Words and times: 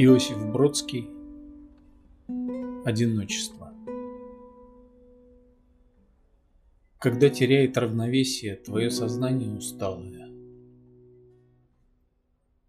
Иосиф 0.00 0.38
Бродский. 0.52 1.10
Одиночество. 2.84 3.74
Когда 7.00 7.28
теряет 7.28 7.76
равновесие 7.76 8.54
твое 8.54 8.92
сознание 8.92 9.50
усталое, 9.50 10.30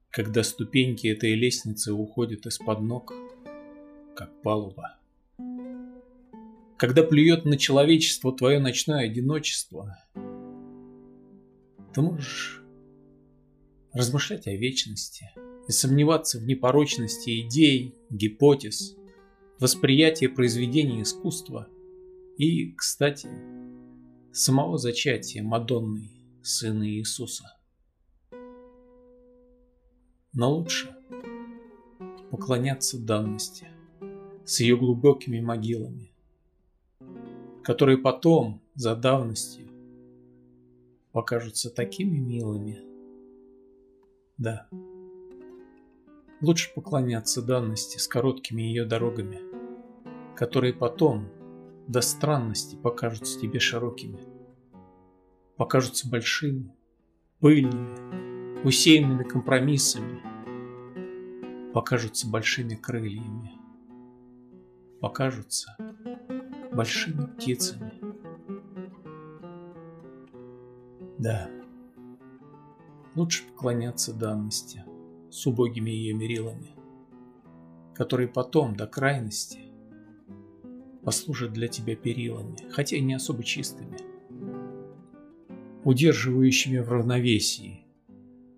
Когда 0.09 0.41
ступеньки 0.41 1.05
этой 1.05 1.36
лестницы 1.36 1.93
уходят 1.93 2.47
из-под 2.47 2.81
ног, 2.81 3.13
как 4.15 4.32
палуба, 4.41 4.97
Когда 6.77 7.04
плюет 7.04 7.46
на 7.46 7.59
человечество 7.59 8.36
твое 8.36 8.57
ночное 8.57 9.05
одиночество, 9.05 10.00
Ты 11.93 12.01
можешь 12.01 12.64
размышлять 13.93 14.47
о 14.47 14.55
вечности– 14.55 15.29
и 15.69 15.71
сомневаться 15.71 16.39
в 16.39 16.47
непорочности 16.47 17.41
идей, 17.41 17.93
гипотез, 18.09 18.97
восприятия 19.59 20.28
произведений 20.28 21.04
искусства 21.04 21.68
и, 22.37 22.71
кстати, 22.71 23.29
самого 24.32 24.79
зачатия 24.79 25.43
Мадонны, 25.43 26.09
Сына 26.42 26.89
Иисуса. 26.89 27.55
Но 30.33 30.55
лучше 30.55 30.95
поклоняться 32.31 32.97
данности 32.97 33.67
с 34.45 34.61
ее 34.61 34.75
глубокими 34.75 35.39
могилами, 35.39 36.11
которые 37.61 38.00
потом, 38.00 38.59
за 38.73 38.95
давностью, 38.95 39.67
покажутся 41.11 41.70
такими 41.70 42.17
милыми. 42.17 42.80
Да. 44.39 44.67
Лучше 46.42 46.73
поклоняться 46.73 47.42
данности 47.42 47.98
с 47.98 48.08
короткими 48.08 48.62
ее 48.62 48.86
дорогами, 48.86 49.40
которые 50.38 50.73
потом, 50.73 51.28
до 51.90 52.00
странности, 52.00 52.78
покажутся 52.78 53.38
тебе 53.42 53.59
широкими. 53.59 54.22
Покажутся 55.58 56.09
большими, 56.09 56.73
пыльными, 57.42 58.64
усеянными 58.66 59.23
компромиссами, 59.23 60.22
покажутся 61.73 62.30
большими 62.30 62.76
крыльями, 62.76 63.52
покажутся 65.02 65.76
большими 66.72 67.26
птицами. 67.26 67.92
Да, 71.18 71.50
лучше 73.14 73.44
поклоняться 73.44 74.14
данности– 74.14 74.86
с 75.31 75.45
убогими 75.47 75.89
ее 75.89 76.13
мерилами, 76.13 76.72
которые 77.95 78.27
потом 78.27 78.75
до 78.75 78.88
крайности 78.88 79.59
послужат 81.03 81.53
для 81.53 81.67
тебя 81.67 81.95
перилами, 81.95 82.58
хотя 82.69 82.97
и 82.97 83.02
не 83.02 83.13
особо 83.13 83.44
чистыми, 83.44 83.97
удерживающими 85.83 86.80
в 86.80 86.89
равновесии 86.89 87.85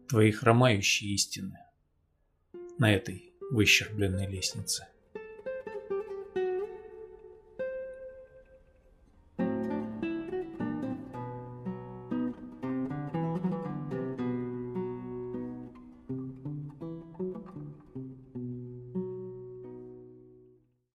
твои 0.08 0.32
хромающие 0.32 1.14
истины 1.14 1.60
на 2.78 2.94
этой 2.94 3.34
выщербленной 3.52 4.28
лестнице. 4.28 4.88